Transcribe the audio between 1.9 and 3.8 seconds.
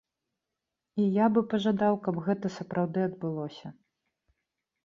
каб гэта сапраўды адбылося.